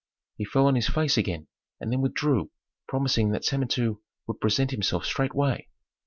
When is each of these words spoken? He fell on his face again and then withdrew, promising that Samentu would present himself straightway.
He 0.37 0.45
fell 0.45 0.65
on 0.65 0.73
his 0.73 0.89
face 0.89 1.15
again 1.15 1.45
and 1.79 1.91
then 1.91 2.01
withdrew, 2.01 2.49
promising 2.87 3.33
that 3.33 3.45
Samentu 3.45 3.99
would 4.25 4.39
present 4.41 4.71
himself 4.71 5.05
straightway. 5.05 5.67